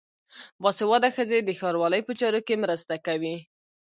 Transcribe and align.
باسواده 0.63 1.09
ښځې 1.15 1.39
د 1.43 1.49
ښاروالۍ 1.59 2.01
په 2.05 2.13
چارو 2.19 2.39
کې 2.47 2.61
مرسته 2.63 2.93
کوي. 3.07 3.35